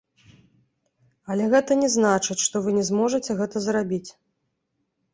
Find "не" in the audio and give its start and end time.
1.83-1.89, 2.81-2.89